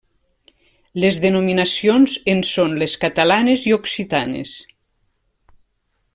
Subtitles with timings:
[1.03, 4.55] Les denominacions en són les catalanes i occitanes.